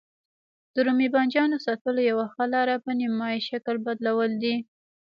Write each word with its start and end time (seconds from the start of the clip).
د 0.73 0.75
رومي 0.85 1.07
بانجانو 1.15 1.57
ساتلو 1.65 1.99
یوه 2.11 2.25
ښه 2.33 2.45
لاره 2.53 2.75
په 2.85 2.91
نیم 2.99 3.13
مایع 3.21 3.41
شکل 3.49 3.75
بدلول 3.85 4.31
دي. 4.43 4.55